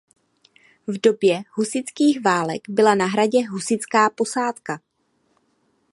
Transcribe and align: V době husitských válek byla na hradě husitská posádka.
V 0.87 1.01
době 1.01 1.41
husitských 1.53 2.21
válek 2.23 2.61
byla 2.69 2.95
na 2.95 3.05
hradě 3.05 3.47
husitská 3.47 4.09
posádka. 4.09 4.79